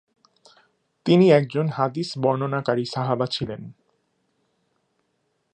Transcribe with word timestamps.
তিনি 1.05 1.25
একজন 1.31 1.65
হাদিস 1.67 2.09
বর্ণনাকারী 2.17 2.85
সাহাবা 2.85 3.25
ছিলেন। 3.25 3.61